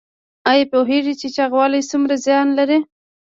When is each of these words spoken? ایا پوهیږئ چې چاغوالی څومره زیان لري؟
ایا 0.51 0.65
پوهیږئ 0.71 1.13
چې 1.21 1.27
چاغوالی 1.35 1.81
څومره 1.89 2.15
زیان 2.25 2.47
لري؟ 2.57 2.77